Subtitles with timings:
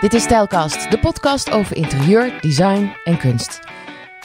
[0.00, 3.60] Dit is Stijlkast, de podcast over interieur, design en kunst.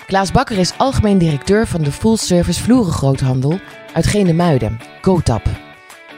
[0.06, 3.60] Klaas Bakker is algemeen directeur van de full-service vloerengroothandel
[3.94, 5.46] uit Genemuiden, Kotap.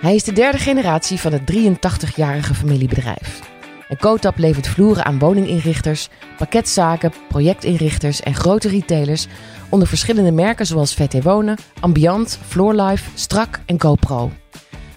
[0.01, 3.39] Hij is de derde generatie van het 83-jarige familiebedrijf.
[3.87, 9.27] En Kotap levert vloeren aan woninginrichters, pakketzaken, projectinrichters en grote retailers
[9.69, 14.31] onder verschillende merken zoals VT Wonen, Ambiant, Floorlife, Strak en GoPro.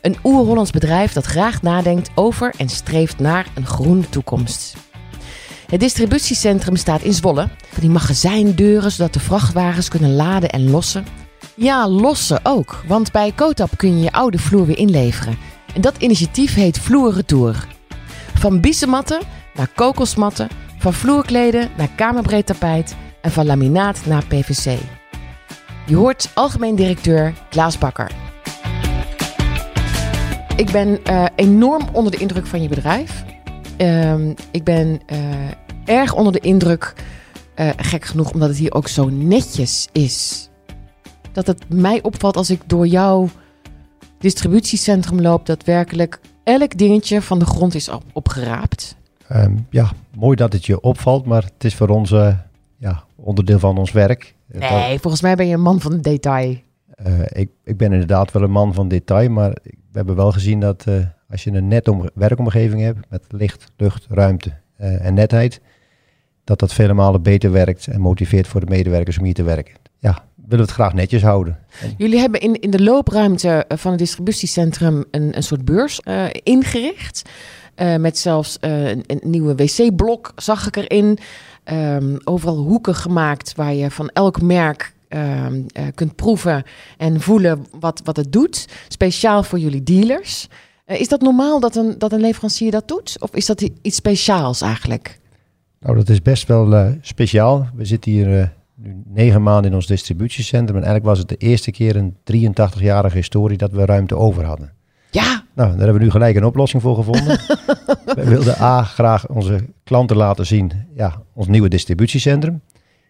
[0.09, 4.77] Een oer-Hollands bedrijf dat graag nadenkt over en streeft naar een groene toekomst.
[5.67, 7.49] Het distributiecentrum staat in Zwolle.
[7.71, 11.07] Van die magazijndeuren zodat de vrachtwagens kunnen laden en lossen.
[11.55, 15.39] Ja, lossen ook, want bij Kotap kun je je oude vloer weer inleveren.
[15.75, 17.67] En dat initiatief heet Vloer Retour.
[18.35, 19.21] Van biezenmatten
[19.55, 24.79] naar kokosmatten, van vloerkleden naar kamerbreed tapijt en van laminaat naar PVC.
[25.87, 28.28] Je hoort algemeen directeur Klaas Bakker.
[30.59, 33.25] Ik ben uh, enorm onder de indruk van je bedrijf.
[33.81, 35.19] Uh, ik ben uh,
[35.85, 36.95] erg onder de indruk,
[37.57, 40.49] uh, gek genoeg, omdat het hier ook zo netjes is.
[41.33, 43.29] Dat het mij opvalt als ik door jouw
[44.19, 48.97] distributiecentrum loop, dat werkelijk elk dingetje van de grond is op, opgeraapt.
[49.33, 52.11] Um, ja, mooi dat het je opvalt, maar het is voor ons
[52.79, 54.35] ja, onderdeel van ons werk.
[54.47, 56.57] Nee, volgens mij ben je een man van detail.
[57.29, 59.57] ik, ik ben inderdaad wel een man van detail, maar
[59.99, 60.95] hebben wel gezien dat uh,
[61.31, 65.61] als je een net werkomgeving hebt met licht, lucht, ruimte uh, en netheid,
[66.45, 69.75] dat dat vele malen beter werkt en motiveert voor de medewerkers om hier te werken.
[69.99, 71.59] Ja, willen we het graag netjes houden.
[71.97, 76.01] Jullie hebben in, in de loopruimte van het distributiecentrum een, een soort beurs
[76.43, 77.23] ingericht.
[77.99, 81.19] met zelfs een, nieuwe wc-blok zag ik erin.
[81.73, 85.63] Um, overal hoeken gemaakt waar je van elk merk uh, uh,
[85.95, 86.63] kunt proeven
[86.97, 88.69] en voelen wat, wat het doet.
[88.89, 90.49] Speciaal voor jullie dealers.
[90.87, 93.17] Uh, is dat normaal dat een, dat een leverancier dat doet?
[93.21, 95.21] Of is dat iets speciaals eigenlijk?
[95.81, 97.69] Nou, dat is best wel uh, speciaal.
[97.75, 100.77] We zitten hier nu negen maanden in ons distributiecentrum.
[100.77, 104.73] En eigenlijk was het de eerste keer in 83-jarige historie dat we ruimte over hadden.
[105.11, 105.43] Ja.
[105.55, 107.27] Nou, daar hebben we nu gelijk een oplossing voor gevonden.
[108.17, 112.61] we wilden A, graag onze klanten laten zien, ja, ons nieuwe distributiecentrum.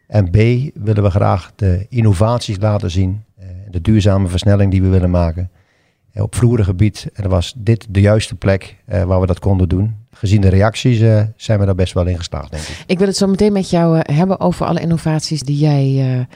[0.09, 0.37] En B,
[0.75, 3.25] willen we graag de innovaties laten zien,
[3.71, 5.51] de duurzame versnelling die we willen maken
[6.15, 7.07] op vloerengebied.
[7.13, 9.97] En was dit de juiste plek uh, waar we dat konden doen.
[10.11, 10.99] Gezien de reacties
[11.37, 12.85] zijn we daar best wel in geslaagd, denk ik.
[12.87, 16.27] Ik wil het zo meteen met jou hebben over alle innovaties die jij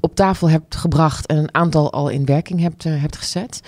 [0.00, 3.60] op tafel hebt gebracht en een aantal al in werking hebt, hebt gezet.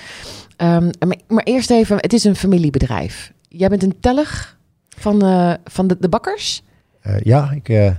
[0.57, 0.91] Um,
[1.29, 3.33] maar, eerst even, het is een familiebedrijf.
[3.49, 5.21] Jij bent een tellig van,
[5.65, 6.63] van de, de bakkers?
[7.23, 7.95] ja, ik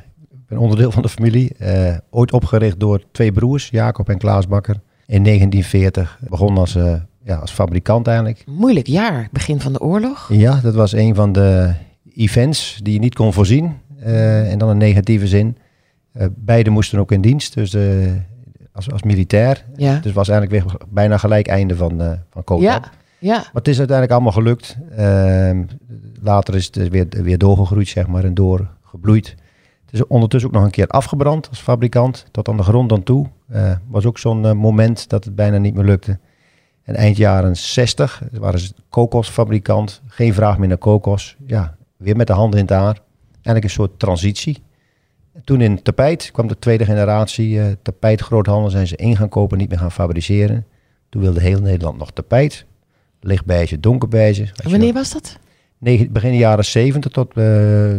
[0.57, 1.55] onderdeel van de familie.
[2.09, 4.75] ooit opgericht door twee broers, Jacob en Klaas Bakker.
[5.05, 6.77] In 1940 begon als
[7.23, 8.43] ja, als fabrikant eigenlijk.
[8.45, 10.29] Moeilijk jaar, begin van de oorlog.
[10.31, 11.73] Ja, dat was een van de
[12.15, 13.77] events die je niet kon voorzien.
[14.05, 15.57] Uh, en dan een negatieve zin.
[16.35, 17.75] Beide moesten ook in dienst, dus
[18.73, 19.65] als, als militair.
[19.75, 19.99] Ja.
[19.99, 22.61] Dus was eigenlijk weer bijna gelijk einde van, uh, van.
[22.61, 22.83] Ja.
[23.19, 23.35] ja.
[23.35, 24.77] Maar het is uiteindelijk allemaal gelukt.
[24.95, 25.63] Ehm,
[26.21, 29.35] later is het weer, weer doorgegroeid, zeg maar, en doorgebloeid.
[29.93, 33.03] Het is ondertussen ook nog een keer afgebrand als fabrikant, tot aan de grond dan
[33.03, 33.27] toe.
[33.87, 36.19] was ook zo'n moment dat het bijna niet meer lukte.
[36.83, 40.01] En eind jaren 60 waren ze kokosfabrikant.
[40.07, 41.35] Geen vraag meer naar kokos.
[41.45, 42.99] Ja, weer met de handen in het haar.
[43.33, 44.63] Eigenlijk een soort transitie.
[45.43, 48.69] Toen in tapijt kwam de tweede generatie uh, tapijtgroothandel.
[48.69, 50.65] Zijn ze in gaan kopen, niet meer gaan fabriceren.
[51.09, 52.65] Toen wilde heel Nederland nog tapijt.
[53.19, 54.49] Lichtbeige, donkerbeige.
[54.63, 55.39] Wanneer was dat?
[56.09, 57.43] begin jaren 70 tot uh,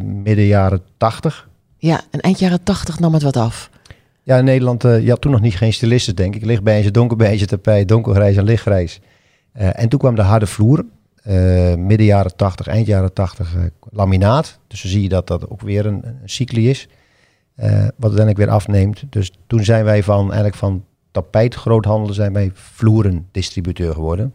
[0.00, 1.48] midden jaren 80.
[1.84, 3.70] Ja, en eind jaren 80 nam het wat af.
[4.22, 6.44] Ja, in Nederland, uh, je had toen nog niet geen stylisten, denk ik.
[6.44, 9.00] Lichtbeige, donkerbeige tapijt, donkergrijs en lichtgrijs.
[9.56, 10.84] Uh, en toen kwam de harde vloer.
[11.26, 13.54] Uh, midden jaren 80, eind jaren 80,
[13.90, 14.58] laminaat.
[14.66, 16.88] Dus dan zie je dat dat ook weer een, een cycli is.
[17.56, 17.66] wat
[17.98, 19.02] uiteindelijk weer afneemt.
[19.10, 24.34] Dus toen zijn wij van, eigenlijk van tapijtgroothandel zijn wij vloerendistributeur geworden.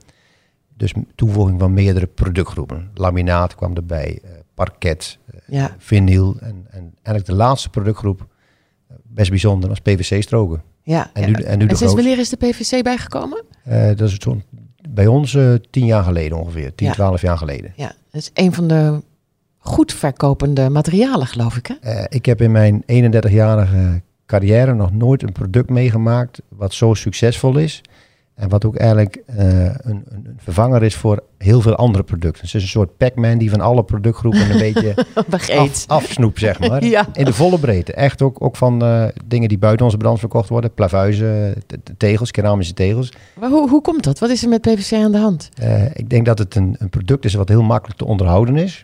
[0.77, 2.89] Dus toevoeging van meerdere productgroepen.
[2.94, 4.21] Laminaat kwam erbij,
[4.53, 5.75] parket, ja.
[5.77, 6.36] vinyl.
[6.39, 8.27] En, en eigenlijk de laatste productgroep
[9.03, 10.63] best bijzonder als PVC-stroken.
[10.83, 11.44] Ja, en, nu, ja.
[11.44, 13.44] en, nu de en sinds wanneer is de PVC bijgekomen?
[13.68, 14.44] Uh, dat is zo'n
[14.89, 16.94] bij ons uh, tien jaar geleden ongeveer, 10, ja.
[16.94, 17.74] 12 jaar geleden.
[17.75, 19.01] Ja, dat is een van de
[19.57, 21.68] goed verkopende materialen, geloof ik.
[21.68, 22.00] Hè?
[22.00, 27.57] Uh, ik heb in mijn 31-jarige carrière nog nooit een product meegemaakt wat zo succesvol
[27.57, 27.81] is.
[28.39, 32.45] En wat ook eigenlijk uh, een, een, vervanger is voor heel veel andere producten.
[32.45, 35.06] Het is een soort Pac-Man die van alle productgroepen een beetje
[35.57, 36.83] af, afsnoept, zeg maar.
[36.95, 37.07] ja.
[37.13, 37.94] In de volle breedte.
[37.94, 40.74] Echt ook, ook van uh, dingen die buiten onze brand verkocht worden.
[40.74, 41.56] Plavuizen,
[41.97, 43.12] tegels, keramische tegels.
[43.39, 44.19] Maar hoe, hoe komt dat?
[44.19, 45.50] Wat is er met PVC aan de hand?
[45.62, 48.83] Uh, ik denk dat het een, een product is wat heel makkelijk te onderhouden is.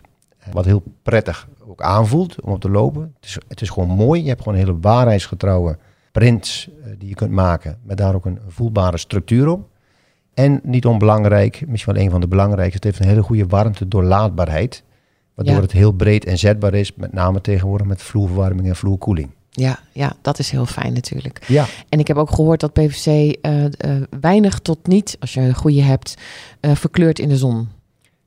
[0.52, 3.02] Wat heel prettig ook aanvoelt om op te lopen.
[3.20, 4.22] Het is, het is gewoon mooi.
[4.22, 5.78] Je hebt gewoon een hele waarheidsgetrouwe
[6.18, 7.78] prints eh, die je kunt maken.
[7.82, 9.68] Met daar ook een voelbare structuur op.
[10.34, 13.88] En niet onbelangrijk, misschien wel een van de belangrijkste, het heeft een hele goede warmte
[13.88, 14.82] doorlaatbaarheid.
[15.34, 15.60] Waardoor Ja.
[15.60, 19.30] het heel breed en zetbaar is, met name tegenwoordig met vloerverwarming en vloerkoeling.
[19.50, 21.44] Ja, ja, dat is heel fijn natuurlijk.
[21.46, 23.70] Ja, En ik heb ook gehoord dat PVC eh, eh,
[24.20, 26.14] weinig tot niet, als je een goede hebt,
[26.60, 27.68] eh, verkleurt in de zon.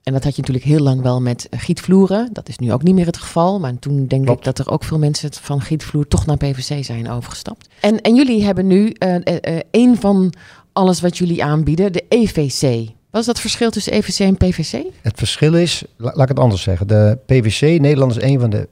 [0.10, 2.30] En dat had je natuurlijk heel lang wel met eh, gietvloeren.
[2.34, 3.60] Dat is nu ook niet meer het geval.
[3.60, 4.40] Maar toen denk Klopt.
[4.40, 7.70] ik dat er ook veel mensen van gietvloer toch naar PVC zijn overgestapt.
[7.82, 10.34] En, en jullie hebben nu eh, één van
[10.74, 12.90] alles wat jullie aanbieden, de EVC.
[13.10, 14.84] Wat is dat verschil tussen EVC en PVC?
[15.02, 16.88] het verschil is, la- laat ik het anders zeggen.
[16.88, 18.68] De PVC, Nederland is een van de,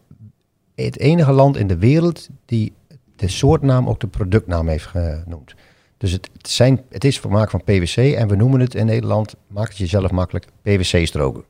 [0.76, 2.74] het enige land in de wereld die
[3.16, 5.56] de soortnaam ook de productnaam heeft genoemd.
[5.98, 9.36] Dus het, het, zijn, het is vermaak van PVC en we noemen het in Nederland,
[9.48, 11.44] maak het jezelf makkelijk, PVC-stroken.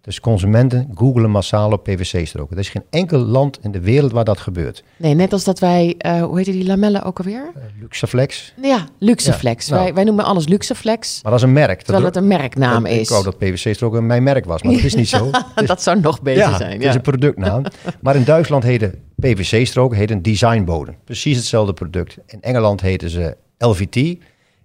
[0.00, 2.54] Dus consumenten googelen massaal op PVC-stroken.
[2.56, 4.84] Er is geen enkel land in de wereld waar dat gebeurt.
[4.96, 7.50] Nee, net als dat wij, eh, hoe heet die lamellen ook alweer?
[7.56, 9.66] Uh, Luxaflex, Ja, Luxeflex.
[9.66, 9.84] Ja, nou.
[9.84, 11.82] wij, wij noemen alles Luxeflex, maar dat is een merk.
[11.82, 13.00] terwijl Dat- het een merknaam dat- is.
[13.00, 15.30] Ik wou dat PVC-stroken mijn merk was, maar dat is niet zo.
[15.56, 16.72] Is- dat zou nog beter ja, zijn.
[16.72, 17.62] het is een productnaam.
[18.00, 20.96] maar in Duitsland heette PVC-strook heet een designbodem.
[21.04, 22.18] Precies hetzelfde product.
[22.26, 23.36] In Engeland heten ze
[23.66, 23.96] LVT.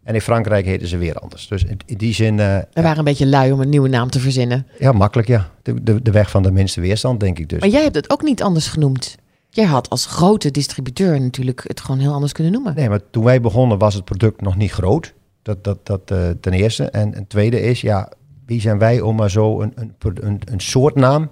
[0.03, 1.47] En in Frankrijk heten ze weer anders.
[1.47, 4.09] Dus in, in die zin, eh, We waren een beetje lui om een nieuwe naam
[4.09, 4.67] te verzinnen.
[4.79, 5.49] ja, makkelijk ja.
[5.61, 7.59] De, de, de weg van de minste weerstand, denk ik dus.
[7.59, 9.15] Maar jij hebt het ook niet anders genoemd.
[9.49, 12.75] Jij had als grote distributeur natuurlijk het gewoon heel anders kunnen noemen.
[12.75, 15.13] Nee, maar toen wij begonnen was het product nog niet groot.
[15.41, 16.83] Dat, dat, dat eh, ten eerste.
[16.83, 18.11] En een tweede is, ja,
[18.45, 21.29] wie zijn wij om maar zo een, een, een, een soortnaam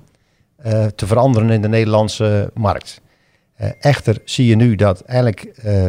[0.55, 3.01] eh, te veranderen in de Nederlandse markt?
[3.79, 5.85] Echter zie je nu dat eigenlijk eh,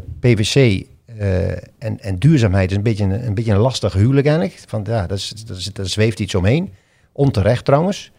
[1.18, 4.62] Eh, en, en duurzaamheid is een beetje een, een beetje een lastig huwelijk eigenlijk.
[4.68, 6.72] Van, ja, dat is, dat is, daar zweeft iets omheen.
[7.12, 8.12] Onterecht trouwens.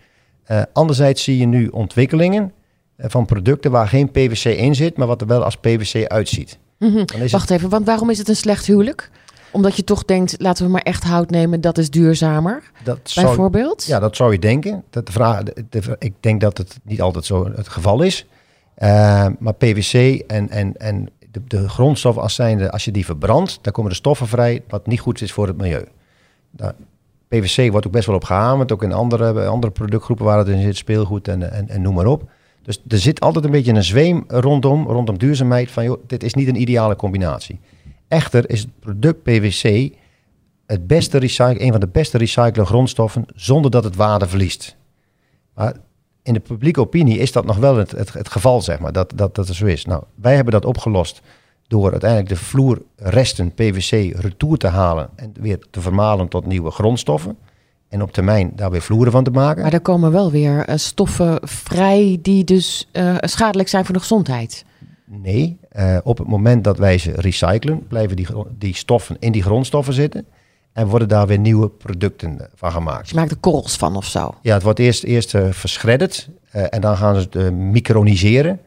[0.44, 2.52] Eh, anderzijds zie je nu ontwikkelingen
[2.96, 6.58] eh, van producten waar geen PVC in zit, maar wat er wel als PVC uitziet.
[6.80, 6.98] Mhm.
[6.98, 9.10] Het- Wacht even, want waarom is het een slecht huwelijk?
[9.52, 13.26] Omdat je toch denkt, laten we maar echt hout nemen, dat is duurzamer, dat zou,
[13.26, 13.86] bijvoorbeeld?
[13.86, 14.84] Ja, dat zou je denken.
[14.90, 18.26] Dat de vraag, de, de- ik denk dat het niet altijd zo het geval is.
[19.40, 21.10] Maar PVC en, en, en
[21.48, 25.00] de, grondstoffen als, zijnde, als je die verbrandt, dan komen er stoffen vrij wat niet
[25.00, 25.86] goed is voor het milieu.
[26.52, 26.76] Daar-
[27.28, 30.48] PVC wordt ook best wel op gehamerd, ook in andere, bij andere productgroepen waar het
[30.48, 32.30] in zit, speelgoed en, en, en noem maar op.
[32.62, 36.34] Dus er zit altijd een beetje een zweem rondom, rondom duurzaamheid van, joh, dit is
[36.34, 37.60] niet een ideale combinatie.
[38.08, 39.94] Echter is het product PVC
[40.66, 44.76] het beste recycle, een van de beste recyclen grondstoffen zonder dat het waarde verliest.
[45.54, 45.76] Maar
[46.28, 49.14] in de publieke opinie is dat nog wel het, het, het geval, zeg maar, dat,
[49.16, 49.86] dat dat er zo is.
[49.86, 51.22] Nou, wij hebben dat opgelost
[51.68, 57.38] door uiteindelijk de vloerresten PVC retour te halen en weer te vermalen tot nieuwe grondstoffen.
[57.90, 59.62] En op termijn daar weer vloeren van te maken.
[59.64, 64.00] Maar er komen wel weer eh, stoffen vrij die dus eh, schadelijk zijn voor de
[64.00, 64.66] gezondheid.
[65.06, 68.28] Nee, eh, op het moment dat wij ze recyclen, blijven die,
[68.58, 70.26] die stoffen in die grondstoffen zitten.
[70.78, 73.00] En worden daar weer nieuwe producten eh, van gemaakt.
[73.00, 74.36] Dus je maakt er korrels van of zo.
[74.42, 78.60] Ja, het wordt eerst, eerst verschredderd eh, en dan gaan ze het microniseren,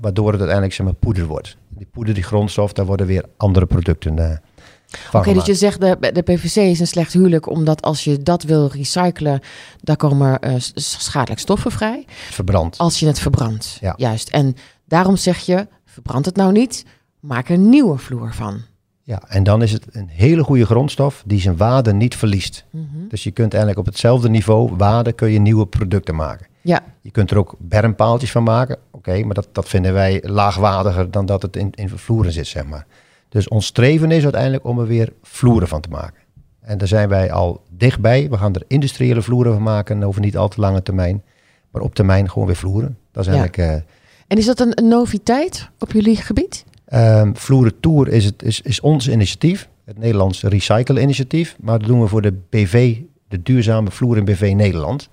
[0.00, 1.56] waardoor het uiteindelijk zeg maar, poeder wordt.
[1.68, 4.40] Die poeder, die grondstof, daar worden weer andere producten
[4.86, 8.22] van Oké, dus je zegt de, de PVC is een slecht huwelijk, omdat als je
[8.22, 9.40] dat wil recyclen,
[9.80, 12.04] daar komen schadelijke stoffen vrij.
[12.08, 12.78] Verbrand.
[12.78, 13.78] Als je het verbrandt.
[13.80, 13.94] Ja.
[13.96, 14.28] Juist.
[14.28, 16.84] En daarom zeg je, verbrand het nou niet,
[17.20, 18.62] maak er een nieuwe vloer van.
[19.04, 22.64] Ja, en dan is het een hele goede grondstof die zijn waarde niet verliest.
[22.70, 22.84] Mhm.
[23.08, 26.46] Dus je kunt eigenlijk op hetzelfde niveau waarde kun je nieuwe producten maken.
[26.60, 28.76] Ja, Je kunt er ook bermpaaltjes van maken.
[28.90, 32.64] Oké, maar dat, dat vinden wij laagwaardiger dan dat het in, in vloeren zit, zeg
[32.66, 32.86] maar.
[33.28, 36.20] Dus ons streven is uiteindelijk om er weer vloeren van te maken.
[36.60, 38.28] En daar zijn wij al dichtbij.
[38.30, 41.22] We gaan er industriële vloeren van maken over niet al te lange termijn.
[41.70, 42.98] Maar op termijn gewoon weer vloeren.
[43.12, 43.38] Dat is Ja.
[43.40, 43.70] eigenlijk...
[43.70, 43.90] eh,
[44.26, 46.64] en is dat een, een noviteit op jullie gebied?
[46.92, 51.56] Ehm, Vloeren Tour is, het, is, is ons initiatief, het Nederlands Recycle-initiatief.
[51.60, 52.96] Maar dat doen we voor de BV,
[53.28, 55.08] de duurzame vloer in BV Nederland.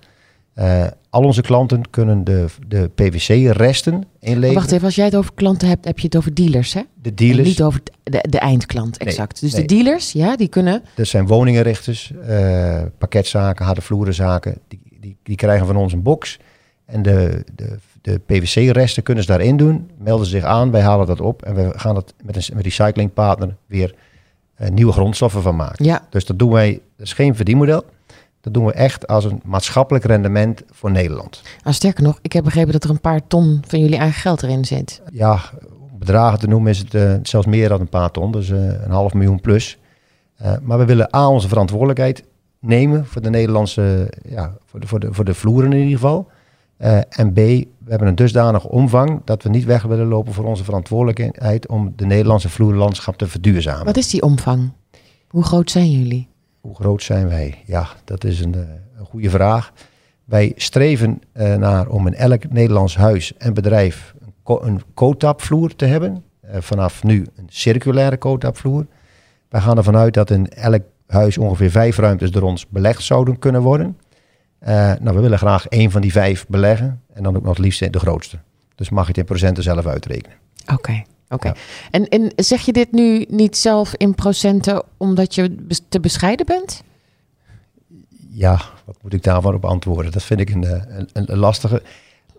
[0.54, 4.54] Eh, al onze klanten kunnen de, de PVC-resten inleveren.
[4.54, 6.82] wacht even, als jij het over klanten hebt, heb je het over dealers, hè?
[7.02, 9.42] De En dealers, niet over de, de eindklant, Nee, exact.
[9.42, 9.62] dus nee.
[9.66, 10.84] de dealers, ja, die kunnen...
[10.96, 14.58] dat zijn woningenrichters, eh, pakketzaken, harde vloerenzaken.
[14.68, 16.40] Die, die, die krijgen van ons een box.
[16.86, 19.90] En de, de, de PVC-resten kunnen ze daarin doen.
[19.98, 21.42] Melden ze zich aan, wij halen dat op.
[21.42, 23.96] En we gaan dat met een recyclingpartner weer
[24.56, 25.86] eh, nieuwe grondstoffen van maken.
[25.86, 27.84] Ja, Dus dat doen wij, dat is geen verdienmodel.
[28.42, 31.42] Dat doen we echt als een maatschappelijk rendement voor Nederland.
[31.64, 34.44] nou, sterker nog, ik heb begrepen dat er een paar ton van jullie eigen geld
[34.44, 35.02] erin zit.
[35.12, 35.40] Ja,
[35.92, 38.58] om bedragen te noemen is het eh, zelfs meer dan een paar ton, dus eh,
[38.58, 39.78] een half miljoen plus.
[40.62, 42.24] Maar we willen A, onze verantwoordelijkheid
[42.60, 46.28] nemen voor de Nederlandse, ja, voor de, voor de, voor de vloeren in ieder geval.
[47.10, 50.64] En B, we hebben een dusdanige omvang dat we niet weg willen lopen voor onze
[50.64, 53.86] verantwoordelijkheid om de Nederlandse vloerlandschap te verduurzamen.
[53.86, 54.72] Wat is die omvang?
[55.28, 56.28] Hoe groot zijn jullie?
[56.62, 57.64] Hoe groot zijn wij?
[57.66, 58.54] Ja, dat is een,
[58.98, 59.72] een goede vraag.
[60.26, 61.22] Wij streven
[61.58, 66.24] naar om in elk Nederlands huis en bedrijf een coatapvloer te hebben.
[66.60, 68.86] vanaf nu een circulaire coatapvloer.
[69.50, 73.40] Wij gaan ervan uit dat in elk huis ongeveer vijf ruimtes door ons belegd zouden
[73.40, 73.98] kunnen worden.
[74.64, 74.68] Uh,
[75.00, 77.94] nou, we willen graag één van die vijf beleggen en dan ook nog het liefst
[77.94, 78.40] de grootste.
[78.76, 80.38] Dus mag je het in procenten zelf uitrekenen.
[80.74, 81.04] Oké.
[81.30, 81.54] Oké.
[81.92, 85.56] En, en zeg je dit nu niet zelf in procenten omdat je
[85.90, 86.84] te bescheiden bent?
[88.30, 90.12] Ja, wat moet ik daarvan op antwoorden?
[90.12, 91.82] Dat vind ik een, eh, een, een lastige.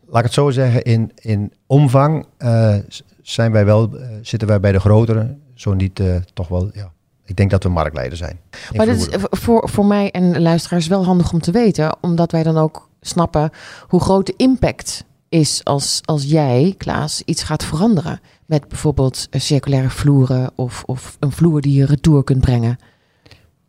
[0.06, 2.76] Laat ik het zo zeggen, in, in omvang uh,
[3.22, 6.02] zijn wij wel, uh, zitten wij bij de grotere, zo niet
[6.34, 6.92] toch wel ja,
[7.30, 8.40] ik denk dat we marktleider zijn.
[8.76, 12.42] Maar dat is voor, voor mij en luisteraars wel handig om te weten, omdat wij
[12.42, 13.50] dan ook snappen
[13.88, 18.20] hoe groot de impact is als, als jij, Klaas, iets gaat veranderen.
[18.46, 22.78] Met bijvoorbeeld circulaire vloeren of, of een vloer die je retour kunt brengen.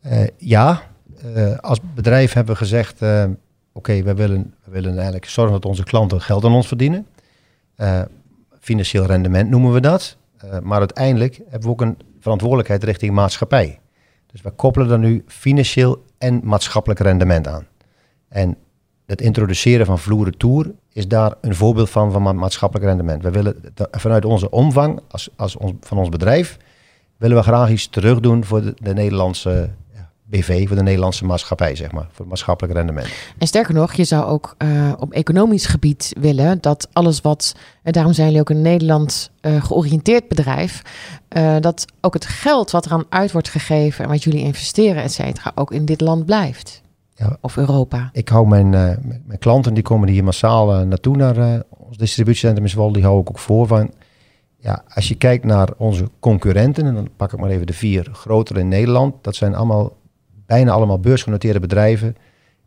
[0.05, 0.81] Uh, ja,
[1.35, 3.25] uh, als bedrijf hebben we gezegd, uh,
[3.71, 7.07] oké, we, willen, we willen eigenlijk zorgen dat onze klanten geld aan ons verdienen.
[8.59, 10.17] financieel rendement noemen we dat.
[10.63, 13.79] maar uiteindelijk hebben we ook een verantwoordelijkheid richting maatschappij.
[14.31, 17.67] Dus we koppelen er nu financieel en maatschappelijk rendement aan.
[18.27, 18.57] En
[19.05, 23.23] het introduceren van vloeren tour is daar een voorbeeld van van maatschappelijk rendement.
[23.23, 23.55] We willen
[23.91, 26.57] vanuit onze omvang als, als ons, van ons bedrijf
[27.17, 29.69] willen we graag iets terugdoen voor de Nederlandse
[30.31, 33.07] BV, voor de Nederlandse maatschappij, zeg maar, voor het maatschappelijk rendement.
[33.37, 37.91] En sterker nog, je zou ook uh, op economisch gebied willen dat alles wat, en
[37.91, 40.81] daarom zijn jullie ook een Nederland uh, georiënteerd bedrijf,
[41.37, 45.11] uh, dat ook het geld wat eraan uit wordt gegeven en wat jullie investeren, et
[45.11, 46.81] cetera, ook in dit land blijft.
[47.15, 48.09] Ja, of Europa.
[48.13, 52.93] Ik hou mijn, mijn klanten, die komen hier massaal naartoe naar ons distributiecentrum in Zwolle,
[52.93, 53.91] die hou ik ook voor van
[54.57, 58.09] ja, als je kijkt naar onze concurrenten, en dan pak ik maar even de vier
[58.11, 59.99] grotere in Nederland, dat zijn allemaal
[60.51, 62.15] bijna allemaal beursgenoteerde bedrijven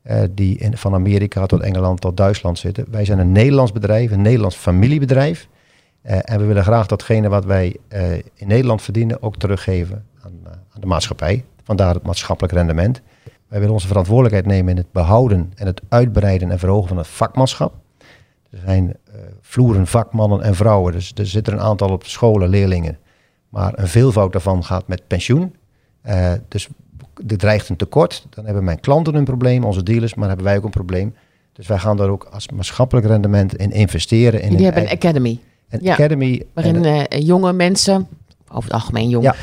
[0.07, 2.85] uh, die in, van Amerika tot Engeland tot Duitsland zitten.
[2.91, 5.49] Wij zijn een Nederlands bedrijf, een Nederlands familiebedrijf.
[6.03, 10.33] Uh, en we willen graag datgene wat wij uh, in Nederland verdienen ook teruggeven aan,
[10.47, 11.45] aan, de maatschappij.
[11.63, 13.01] Vandaar het maatschappelijk rendement.
[13.49, 17.07] Wij willen onze verantwoordelijkheid nemen in het behouden en het uitbreiden en verhogen van het
[17.07, 17.75] vakmanschap.
[18.51, 18.97] Er zijn
[19.41, 22.99] vloeren vakmannen en vrouwen, dus er zitten een aantal op scholen, leerlingen.
[23.49, 25.55] Maar een veelvoud daarvan gaat met pensioen.
[26.49, 26.69] dus
[27.27, 30.57] er dreigt een tekort, dan hebben mijn klanten een probleem, onze dealers, maar hebben wij
[30.57, 31.15] ook een probleem.
[31.53, 34.43] Dus wij gaan daar ook als maatschappelijk rendement in investeren.
[34.43, 35.41] In Jullie hebben een academy.
[35.69, 36.47] Een ja, academy.
[36.53, 38.09] Waarin uh, jonge mensen,
[38.49, 39.35] over het algemeen jong, ja.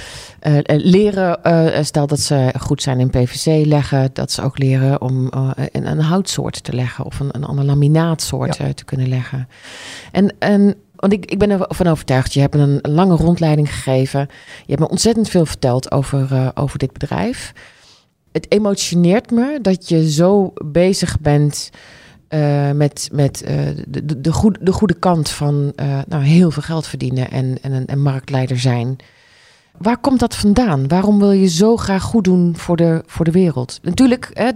[0.43, 5.01] uh, leren, uh, stel dat ze goed zijn in PVC leggen, dat ze ook leren
[5.01, 5.27] om
[5.71, 8.73] een, een, houtsoort te leggen of een, een ander laminaatsoort ja.
[8.73, 9.47] te kunnen leggen.
[10.11, 14.19] En, en want ik, ik ben ervan overtuigd, je hebt een lange rondleiding gegeven.
[14.65, 17.53] Je hebt me ontzettend veel verteld over, uh, over dit bedrijf.
[18.31, 21.69] Het emotioneert me dat je zo bezig bent
[22.29, 23.49] uh, met, met uh,
[23.87, 25.73] de, de, goede, de goede kant van
[26.07, 28.95] nou, heel veel geld verdienen en, en een marktleider zijn.
[29.77, 30.87] Waar komt dat vandaan?
[30.87, 33.79] Waarom wil je zo graag goed doen voor de, voor de wereld?
[33.81, 34.49] Natuurlijk, hè,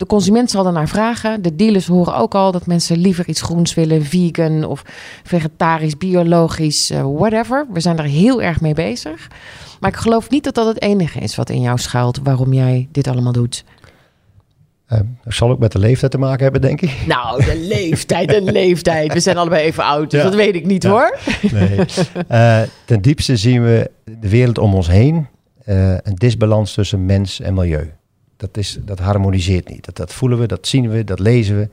[0.00, 1.42] de consument zal naar vragen.
[1.42, 4.82] De dealers horen ook al dat mensen liever iets groens willen, vegan of
[5.24, 7.66] vegetarisch, biologisch, uh, whatever.
[7.72, 9.28] We zijn daar heel erg mee bezig.
[9.80, 12.88] Maar ik geloof niet dat dat het enige is wat in jou schuilt waarom jij
[12.92, 13.64] dit allemaal doet.
[14.92, 17.06] Uh, dat zal ook met de leeftijd te maken hebben, denk ik.
[17.06, 19.12] Nou, de leeftijd, de leeftijd.
[19.12, 21.18] We zijn allebei even oud, dus dat weet ik niet hoor.
[21.52, 21.78] Nee.
[22.30, 25.26] Uh, ten diepste zien we de wereld om ons heen.
[25.66, 27.90] Uh, een disbalans tussen mens en milieu
[28.40, 29.84] dat, is, dat harmoniseert niet.
[29.84, 31.68] Dat, dat voelen we, dat zien we, dat lezen we.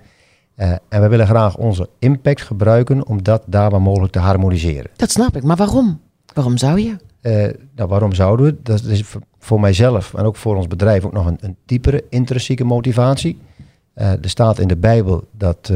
[0.55, 4.91] Uh, en we willen graag onze impact gebruiken om dat daar waar mogelijk te harmoniseren.
[4.95, 6.00] Dat snap ik, maar waarom?
[6.33, 6.95] Waarom zou je?
[7.21, 8.55] Uh, nou, waarom zouden we?
[8.63, 9.03] Dat is
[9.39, 13.39] voor mijzelf en ook voor ons bedrijf ook nog een, een diepere intrinsieke motivatie.
[13.95, 15.71] Uh, er staat in de Bijbel dat,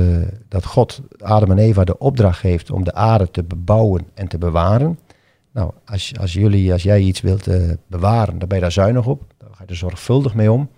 [0.48, 4.38] dat God Adam en Eva de opdracht geeft om de aarde te bebouwen en te
[4.38, 4.98] bewaren.
[5.54, 7.48] Nou, als, als jullie, als jij iets wilt
[7.88, 9.24] bewaren, dan ben je daar zuinig op.
[9.38, 10.70] Dan ga je er zorgvuldig mee om.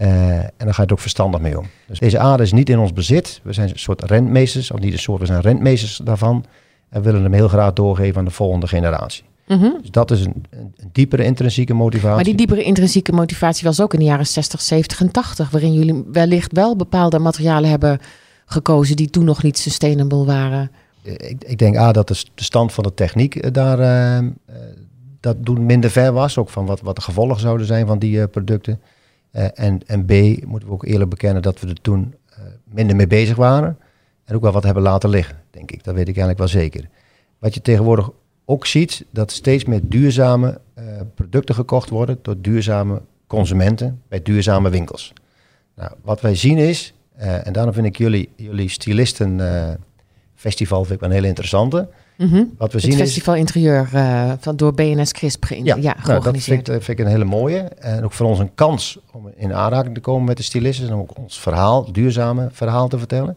[0.00, 1.66] Uh, en dan ga je er ook verstandig mee om.
[1.86, 3.40] Dus deze aarde is niet in ons bezit.
[3.42, 6.44] We zijn een soort rentmeesters, of niet een soort, we zijn rentmeesters daarvan.
[6.88, 9.24] En willen hem heel graag doorgeven aan de volgende generatie.
[9.46, 9.78] Mm -hmm.
[9.80, 12.14] Dus dat is een, een, diepere intrinsieke motivatie.
[12.14, 15.72] Maar die diepere intrinsieke motivatie was ook in de jaren 60, 70 en 80, waarin
[15.72, 18.00] jullie wellicht wel bepaalde materialen hebben
[18.46, 20.70] gekozen die toen nog niet sustainable waren.
[21.02, 23.78] Eh, ik, ik denk A, dat de, stand van de techniek eh, daar
[24.20, 24.28] uh,
[25.20, 26.38] dat doen minder ver was.
[26.38, 28.80] Ook van wat, wat de gevolgen zouden zijn van die producten.
[29.32, 30.10] En, en B,
[30.46, 32.14] moeten we ook eerlijk bekennen dat we er toen
[32.64, 33.78] minder mee bezig waren.
[34.24, 35.84] En ook wel wat hebben laten liggen, denk ik.
[35.84, 36.88] Dat weet ik eigenlijk wel zeker.
[37.38, 38.10] Wat je tegenwoordig
[38.44, 40.60] ook ziet, dat steeds meer duurzame
[41.14, 45.12] producten gekocht worden door duurzame consumenten bij duurzame winkels.
[45.76, 49.70] Nou, wat wij zien is, en daarom vind ik jullie, jullie stylisten uh,
[50.42, 51.88] festival vind ik een hele interessante.
[52.16, 52.54] Mm -hmm.
[52.58, 56.22] Wat we het zien festival is, interieur uh, van door BNS Crisp ja, ja nou,
[56.22, 57.58] dat vind ik, vind ik, een hele mooie.
[57.60, 60.94] En ook voor ons een kans om in aanraking te komen met de stylisten en
[60.94, 63.36] ook ons verhaal, duurzame verhaal te vertellen.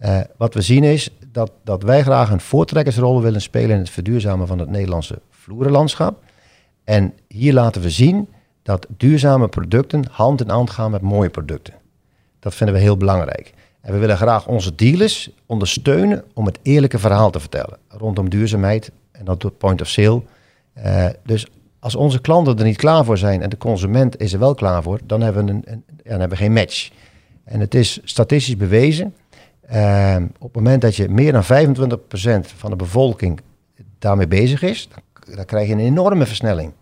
[0.00, 3.90] Uh, wat we zien is dat, dat wij graag een voortrekkersrol willen spelen in het
[3.90, 6.22] verduurzamen van het Nederlandse vloerenlandschap.
[6.84, 8.28] En hier laten we zien
[8.62, 11.74] dat duurzame producten hand in hand gaan met mooie producten.
[12.38, 13.52] Dat vinden we heel belangrijk.
[13.86, 18.90] En we willen graag onze dealers ondersteunen om het eerlijke verhaal te vertellen rondom duurzaamheid
[19.12, 20.22] en dat doet point of sale.
[20.78, 21.46] Uh, dus
[21.78, 24.82] als onze klanten er niet klaar voor zijn en de consument is er wel klaar
[24.82, 25.64] voor, dan hebben we, een,
[26.02, 26.90] dan hebben we geen match.
[27.44, 29.14] En het is statistisch bewezen.
[29.72, 31.46] Uh, op het moment dat je meer dan 25%
[32.56, 33.40] van de bevolking
[33.98, 36.72] daarmee bezig is, dan, dan krijg je een enorme versnelling.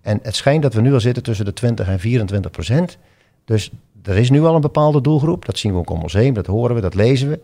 [0.00, 2.98] En het schijnt dat we nu al zitten tussen de 20 en 24 procent.
[3.44, 3.70] Dus
[4.08, 5.44] er is nu al een bepaalde doelgroep.
[5.44, 7.40] Dat zien we ook om ons heen, dat horen we, dat lezen we.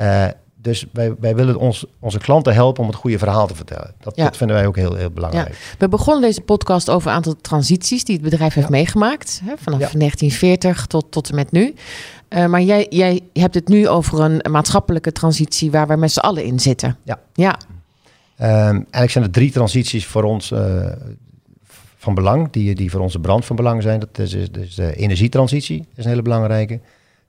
[0.00, 0.26] Uh,
[0.66, 3.94] dus wij, wij willen ons, onze klanten helpen om het goede verhaal te vertellen.
[4.00, 4.24] Dat, ja.
[4.24, 5.48] dat vinden wij ook heel, heel belangrijk.
[5.48, 5.54] Ja.
[5.78, 8.72] We begonnen deze podcast over een aantal transities die het bedrijf heeft ja.
[8.72, 9.40] meegemaakt.
[9.44, 11.74] Hè, vanaf 1940 tot, tot en met nu.
[12.28, 16.18] Uh, maar jij, jij hebt het nu over een, maatschappelijke transitie waar we met z'n
[16.18, 16.96] allen in zitten.
[17.02, 17.18] Ja.
[17.32, 17.58] ja.
[18.40, 20.86] Um, eigenlijk zijn er drie transities voor ons uh,
[22.06, 24.00] van belang, die, die voor onze brand van belang zijn.
[24.00, 26.80] Dat is, dus de energietransitie, is een hele belangrijke.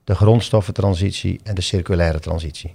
[0.04, 2.74] De grondstoffentransitie en de circulaire transitie.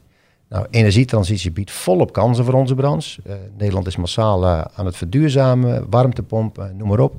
[0.50, 3.22] Nou, energietransitie biedt volop kansen voor onze branche.
[3.28, 7.14] Uh, Nederland is massaal uh, aan het verduurzamen, warmtepomp, uh, noem maar op.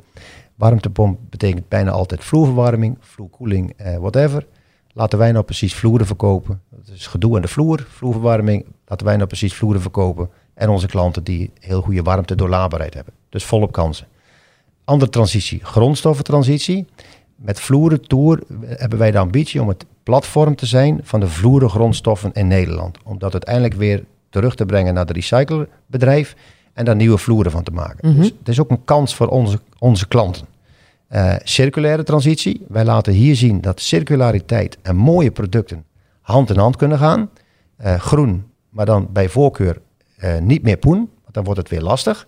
[0.54, 4.46] Warmtepomp betekent bijna altijd vloerverwarming, vloerkoeling, whatever.
[4.92, 6.60] Laten wij nou precies vloeren verkopen.
[6.70, 8.64] Dat is gedoe aan de vloer, vloerverwarming.
[8.86, 10.28] Laten wij nou precies vloeren verkopen.
[10.54, 13.14] En onze klanten die heel goede warmte doorlaatbaarheid hebben.
[13.28, 14.06] Dus volop kansen.
[14.84, 16.86] Andere transitie, grondstoffentransitie.
[17.36, 21.70] Met Vloeren Tour hebben wij de ambitie om het platform te zijn van de vloeren
[21.70, 22.98] grondstoffen in Nederland.
[23.04, 26.36] Om dat uiteindelijk weer terug te brengen naar de recyclerbedrijf
[26.72, 28.08] en daar nieuwe vloeren van te maken.
[28.08, 28.20] Mm -hmm.
[28.20, 30.46] Dus het is ook een kans voor onze, onze klanten.
[31.10, 32.64] Uh, circulaire transitie.
[32.68, 35.84] Wij laten hier zien dat circulariteit en mooie producten
[36.20, 37.30] hand in hand kunnen gaan.
[37.84, 39.80] Uh, groen, maar dan bij voorkeur
[40.18, 42.26] uh, niet meer poen, want dan wordt het weer lastig.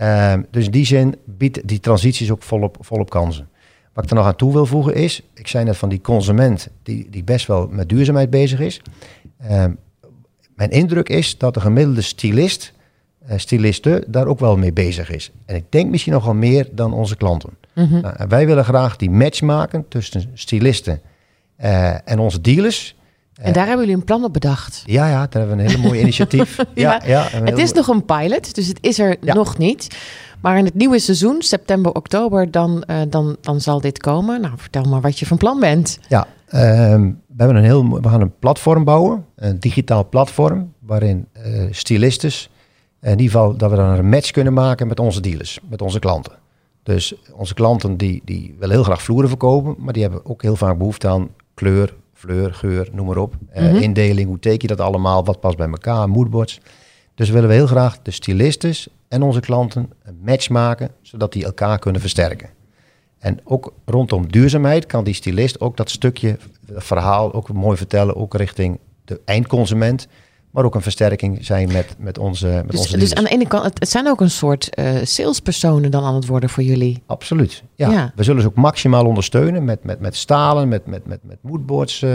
[0.00, 3.48] Uh, dus in die zin biedt die transities ook volop, volop kansen.
[3.92, 6.68] Wat ik er nog aan toe wil voegen is, ik zei net van die consument
[6.82, 8.82] die, die best wel met duurzaamheid bezig is.
[9.50, 9.64] Uh,
[10.54, 12.72] mijn indruk is dat de gemiddelde stylist,
[13.30, 15.30] uh, styliste, daar ook wel mee bezig is.
[15.46, 17.50] En ik denk misschien nog wel meer dan onze klanten.
[17.74, 18.00] Mm -hmm.
[18.00, 21.00] nou, wij willen graag die match maken tussen stylisten
[21.60, 22.96] uh, en onze dealers.
[23.38, 24.82] En daar hebben jullie een plan op bedacht.
[24.86, 26.56] Ja, ja, daar hebben we een hele mooie initiatief.
[26.74, 29.34] ja, ja, het is nog een pilot, dus het is er ja.
[29.34, 29.96] nog niet.
[30.40, 34.40] Maar in het nieuwe seizoen, september, oktober, dan, uh, dan, dan zal dit komen.
[34.40, 35.98] Nou, vertel maar wat je van plan bent.
[36.08, 41.28] Ja, uh, we, hebben een heel, we gaan een platform bouwen, een digitaal platform, waarin
[41.46, 42.50] uh, stylistes,
[43.02, 45.98] in ieder geval dat we dan een match kunnen maken met onze dealers, met onze
[45.98, 46.32] klanten.
[46.82, 50.56] Dus onze klanten die, die willen heel graag vloeren verkopen, maar die hebben ook heel
[50.56, 53.34] vaak behoefte aan kleur, fleur, geur, noem maar op.
[53.40, 53.76] Mm -hmm.
[53.76, 56.60] Indeling, hoe teken je dat allemaal, wat past bij elkaar, moodboards.
[57.14, 61.44] Dus willen we heel graag de stylistes en onze klanten een match maken, zodat die
[61.44, 62.48] elkaar kunnen versterken.
[63.18, 66.36] En ook rondom duurzaamheid kan die stylist ook dat stukje
[66.74, 70.08] verhaal ook mooi vertellen, ook richting de eindconsument.
[70.58, 73.46] Maar ook een versterking zijn met, met onze met dus, onze dus aan de ene
[73.46, 77.02] kant, het, het zijn ook een soort uh, salespersonen dan aan het worden voor jullie.
[77.06, 77.62] Absoluut.
[77.74, 77.90] Ja.
[77.90, 78.12] ja.
[78.14, 82.02] We zullen ze ook maximaal ondersteunen met, met, met stalen, met, met, met, met moodboards.
[82.02, 82.10] Uh,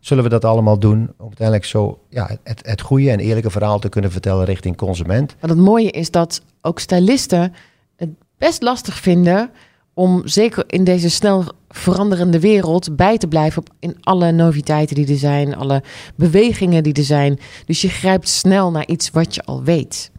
[0.00, 3.78] zullen we dat allemaal doen om uiteindelijk zo ja, het, het goede en eerlijke verhaal
[3.78, 5.34] te kunnen vertellen richting consument.
[5.40, 7.54] Maar het mooie is dat ook stylisten
[7.96, 9.50] het best lastig vinden
[9.94, 15.16] om zeker in deze snel veranderende wereld bij te blijven in alle noviteiten die er
[15.16, 15.82] zijn, alle
[16.16, 17.38] bewegingen die er zijn.
[17.66, 20.10] Dus je grijpt snel naar iets wat je al weet.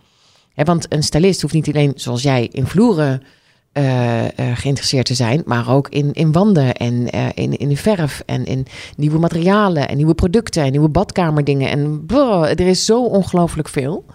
[0.56, 3.22] Want een stylist hoeft niet alleen, zoals jij, in vloeren
[3.74, 8.24] uh, uh, geïnteresseerd te zijn, maar ook in, in wanden en uh, in, in verf
[8.26, 8.66] en in
[8.98, 11.70] nieuwe materialen en nieuwe producten en nieuwe badkamerdingen.
[11.70, 12.04] En
[12.42, 14.06] er is zo ongelooflijk veel.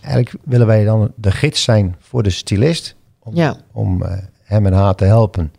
[0.00, 3.56] Eigenlijk willen wij dan de gids zijn voor de stylist om, ja.
[3.72, 4.02] om
[4.42, 5.52] hem en haar te helpen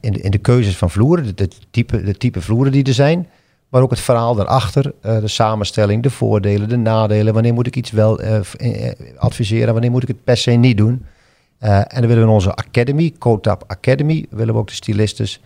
[0.00, 3.28] in, de, in de keuzes van vloeren, de, type, de type vloeren die er zijn.
[3.68, 7.34] Maar ook het verhaal daarachter, de samenstelling, de voordelen, de nadelen.
[7.34, 8.20] Wanneer moet ik iets wel
[9.16, 11.06] adviseren, wanneer moet ik het per se niet doen.
[11.58, 15.40] En dan willen we in onze academy, Cotap Academy, willen we ook de stylistes,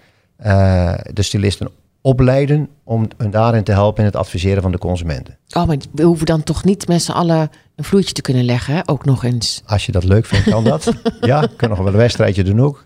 [0.46, 1.70] uh, de stylisten
[2.06, 5.38] opleiden om hen daarin te helpen in het adviseren van de consumenten.
[5.56, 8.74] Oh, maar we hoeven dan toch niet met z'n allen een vloertje te kunnen leggen,
[8.74, 8.80] hè?
[8.84, 9.62] ook nog eens.
[9.66, 10.92] Als je dat leuk vindt, kan dat.
[11.20, 12.82] ja, kan nog wel een wedstrijdje doen ook.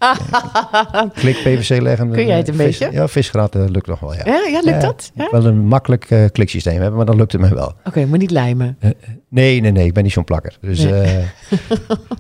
[1.15, 2.11] Klik PVC leggen.
[2.11, 2.97] Kun jij het een vis, beetje?
[2.97, 4.23] Ja, visgraat eh, lukt nog wel, ja.
[4.25, 5.11] Ja, ja lukt dat?
[5.15, 5.29] Ja?
[5.31, 7.73] Wel een makkelijk eh, kliksysteem hebben, maar dan lukt het me wel.
[7.85, 8.79] Oké, maar niet lijmen.
[9.29, 10.57] Nee, nee, nee, ik ben niet zo'n plakker.
[10.61, 10.87] Dus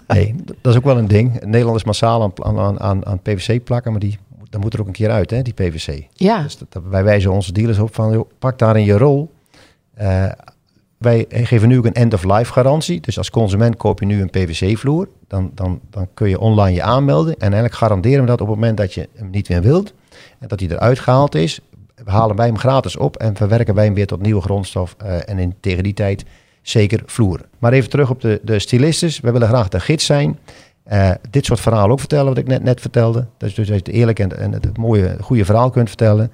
[0.06, 0.34] Nee.
[0.62, 1.44] dat is ook wel een ding.
[1.44, 4.18] Nederland is massaal aan, aan, aan, aan PVC plakken, maar die,
[4.50, 6.06] dan moet er ook een keer uit, hè, die PVC.
[6.12, 9.30] Ja, Dus dat, dat- wij wijzen onze dealers op van, joh, pak daarin je rol.
[9.94, 10.24] Eh,
[10.98, 13.00] wij geven nu ook een end-of-life garantie.
[13.00, 16.82] Dus als consument koop je nu een PVC-vloer, dan, dan, dan kun je online je
[16.82, 17.32] aanmelden.
[17.34, 19.92] En eigenlijk garanderen we dat op het moment dat je hem niet meer wilt
[20.38, 21.60] en dat hij eruit gehaald is,
[22.04, 24.94] halen wij hem gratis op en verwerken wij hem weer tot nieuwe grondstof.
[24.98, 26.24] eh, en in, tegen die tijd
[26.62, 27.46] zeker vloeren.
[27.58, 29.20] Maar even terug op de, de stylistes.
[29.20, 30.38] We willen graag de gids zijn.
[30.90, 33.26] Eh, dit soort verhalen ook vertellen, wat ik net, net vertelde.
[33.37, 36.31] Dus, dus dat je het eerlijk en, en het mooie, goede verhaal kunt vertellen.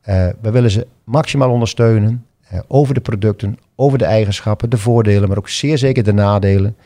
[0.00, 5.28] Eh, we willen ze maximaal ondersteunen eh, over de producten, over de eigenschappen, de voordelen,
[5.28, 6.76] maar ook zeer zeker de nadelen.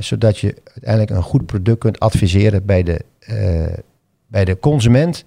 [0.00, 3.00] Zodat je uiteindelijk een goed product kunt adviseren bij de,
[4.26, 5.24] bij de consument.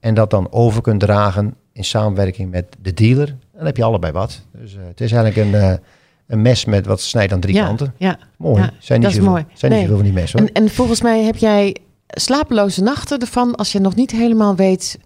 [0.00, 3.36] En dat dan over kunt dragen in samenwerking met de dealer.
[3.56, 4.42] Dan heb je allebei wat.
[4.52, 5.80] Dus het is eigenlijk een,
[6.26, 7.94] een mes met wat snijdt aan drie ja, kanten.
[7.98, 8.18] ja.
[8.38, 8.62] Mooi.
[8.62, 9.44] Ja, zijn niet dat is zoveel, mooi.
[9.54, 9.88] Zijn niet Nee.
[9.90, 10.38] zoveel van die messen.
[10.40, 14.98] En, en volgens mij heb jij slapeloze nachten ervan als je nog niet helemaal weet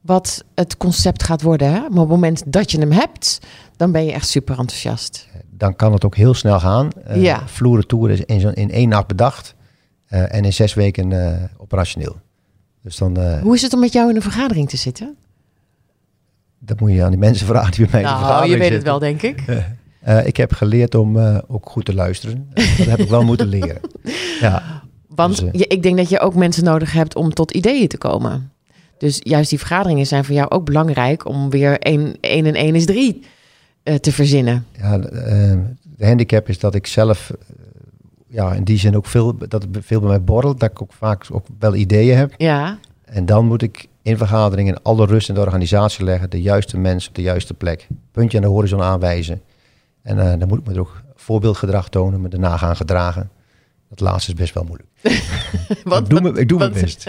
[0.00, 1.68] wat het concept gaat worden.
[1.68, 1.78] Hè?
[1.78, 3.38] Maar op het moment dat je hem hebt,
[3.76, 5.28] dan ben je echt super enthousiast.
[5.50, 6.88] dan kan het ook heel snel gaan.
[7.10, 7.42] Uh, Ja.
[7.46, 9.54] Vloeren tour is in, in één nacht bedacht
[10.06, 12.16] eh, en in zes weken eh, operationeel.
[12.82, 15.16] Dus dan eh, Hoe is het om met jou in een vergadering te zitten?
[16.58, 18.58] dat moet je aan die mensen vragen die bij mij in de Nou, vergadering je
[18.70, 19.00] weet het zitten.
[19.00, 19.44] wel, denk ik.
[20.00, 22.50] Eh, ik heb geleerd om eh, ook goed te luisteren.
[22.54, 23.80] Eh, dat heb ik wel moeten leren.
[24.40, 27.88] Ja, Want Dus, je, ik denk dat je ook mensen nodig hebt om tot ideeën
[27.88, 28.52] te komen.
[28.98, 32.84] Dus juist die vergaderingen zijn voor jou ook belangrijk om weer 1 en 1 is
[32.84, 33.22] 3
[34.00, 34.66] te verzinnen.
[34.72, 34.98] ja
[35.96, 37.32] de handicap is dat ik zelf
[38.26, 40.60] ja, in die zin ook veel, dat het veel bij mij borrelt.
[40.60, 42.34] Dat ik ook vaak ook wel ideeën heb.
[42.36, 46.30] Ja, En dan moet ik in vergaderingen alle rust in de organisatie leggen.
[46.30, 47.88] De juiste mensen op de juiste plek.
[48.12, 49.40] Puntje aan de horizon aanwijzen.
[50.02, 52.20] En eh, dan moet ik me er ook voorbeeldgedrag tonen.
[52.20, 53.30] Me daarna gaan gedragen.
[53.88, 54.88] Dat laatste is best wel moeilijk.
[55.84, 57.04] Wat- ik doe, me, ik doe mijn best.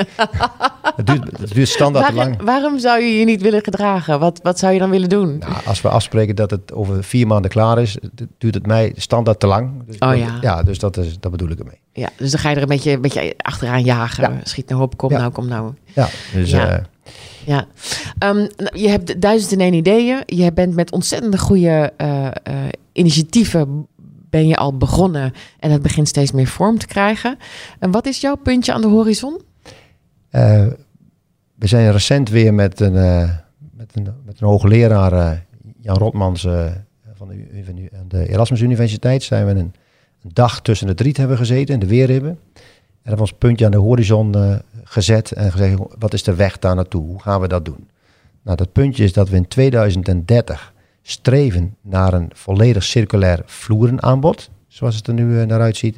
[0.96, 2.28] het, duurt, het duurt standaard te lang.
[2.30, 4.20] Waarom, waarom zou je je niet willen gedragen?
[4.20, 5.38] Wat, wat zou je dan willen doen?
[5.38, 7.98] Nou, als we afspreken dat het over vier maanden klaar is,
[8.38, 9.84] duurt het mij standaard te lang.
[9.86, 10.38] Dus, Oh ja.
[10.42, 11.80] Ja, dus dat, is, dat bedoel ik ermee.
[11.94, 14.34] Ja, dus dan ga je er een beetje, een beetje achteraan jagen.
[14.34, 14.40] Ja.
[14.44, 15.18] Schiet nou op, kom Ja.
[15.18, 15.74] nou, kom nou.
[15.86, 16.82] Ja, dus Ja.
[17.46, 17.68] Ja.
[18.18, 20.24] Ehm, je hebt duizend en één ideeën.
[20.26, 22.34] Je bent met ontzettende goede eh, eh,
[22.92, 23.88] initiatieven
[24.30, 25.34] ben je al begonnen.
[25.60, 27.38] En het begint steeds meer vorm te krijgen.
[27.80, 29.42] En wat is jouw puntje aan de horizon?
[30.30, 30.68] Eh,
[31.56, 32.94] we zijn recent weer met een,
[33.74, 35.46] met een, met een hoogleraar,
[35.82, 36.42] Jan Rotmans,
[37.14, 39.74] van de, de- Erasmus Universiteit, zijn we een,
[40.24, 42.40] een dag tussen de driet hebben gezeten in de Weerribben.
[43.04, 46.36] En dat was een puntje aan de horizon eh, gezet en gezegd, wat is de
[46.36, 47.06] weg daar naartoe?
[47.06, 47.90] Hoe gaan we dat doen?
[48.42, 54.96] Nou, dat puntje is dat we in 2030 streven naar een volledig circulair vloerenaanbod, zoals
[54.96, 55.98] het er nu eh, naar uitziet.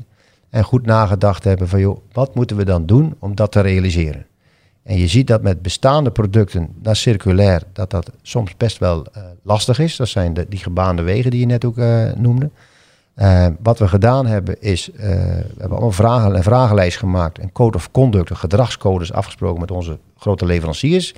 [0.50, 4.26] En goed nagedacht hebben van, joh, wat moeten we dan doen om dat te realiseren?
[4.84, 9.24] En je ziet dat met bestaande producten naar circulair, dat dat soms best wel eh,
[9.44, 9.96] lastig is.
[9.96, 11.78] Dat zijn de, die gebaande wegen die je net ook
[12.16, 12.50] noemde.
[13.14, 17.52] Eh, wat we gedaan hebben is, eh, we hebben allemaal vragen, een vragenlijst gemaakt, een
[17.52, 21.14] code of conduct, een gedragscodes afgesproken met onze grote leveranciers.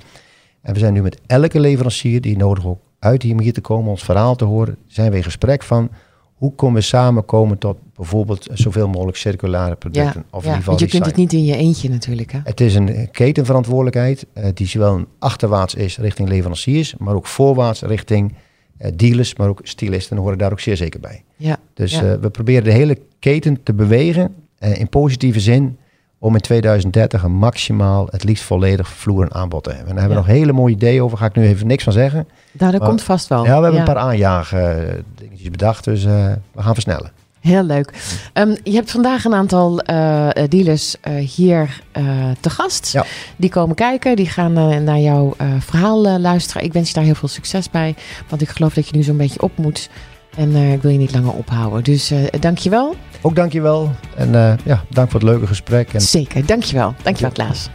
[0.62, 3.60] En we zijn nu met elke leverancier die nodig ook uit hier om hier te
[3.60, 5.90] komen, ons verhaal te horen, zijn we in gesprek van
[6.34, 10.24] hoe kunnen we samenkomen tot bijvoorbeeld zoveel mogelijk circulaire producten.
[10.30, 12.32] Ja, of in ja, ieder geval want je kunt het niet in je eentje natuurlijk.
[12.32, 12.38] Hè?
[12.44, 18.34] Het is een ketenverantwoordelijkheid eh, die zowel achterwaarts is richting leveranciers, maar ook voorwaarts richting
[18.94, 21.22] dealers, maar ook stylisten horen daar ook zeer zeker bij.
[21.36, 22.02] Ja, Dus Ja.
[22.12, 25.78] eh, we proberen de hele keten te bewegen eh, in positieve zin
[26.18, 29.88] om in 2030 een maximaal, het liefst volledig vloer aanbod te hebben.
[29.88, 30.28] En daar hebben we Ja.
[30.32, 32.28] nog hele mooie ideeën over, ga ik nu even niks van zeggen.
[32.52, 33.44] dat Maar- komt vast wel.
[33.44, 37.10] ja, we hebben een paar aanjagen eh, dingetjes bedacht, dus eh, we gaan versnellen.
[37.46, 37.92] Heel leuk.
[38.32, 41.80] Ehm, je hebt vandaag een aantal eh, eh, dealers eh, hier
[42.40, 42.92] te gast.
[42.92, 43.04] Ja.
[43.36, 44.52] Die komen kijken, die gaan
[44.84, 46.62] naar jouw verhaal luisteren.
[46.62, 47.94] Ik wens je daar heel veel succes bij,
[48.28, 49.88] want ik geloof dat je nu zo'n beetje op moet.
[50.36, 51.84] En ik wil je niet langer ophouden.
[51.84, 52.96] Dus dank je wel.
[53.26, 55.92] Ook dankjewel en eh, ja, dank voor het leuke gesprek.
[55.92, 56.94] En Zeker, dank je wel.
[57.02, 57.68] Dank je wel, Klaas.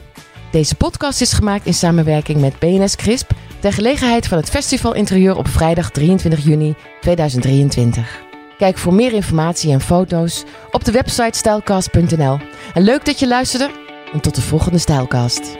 [0.51, 3.31] Deze podcast is gemaakt in samenwerking met BNS Crisp...
[3.60, 8.30] ter gelegenheid van het Festival Interieur op vrijdag 23 juni 2023.
[8.62, 12.39] Kijk voor meer informatie en foto's op de website stylecast.nl.
[12.74, 13.71] En leuk dat je luisterde
[14.13, 15.58] en tot de volgende Stylecast.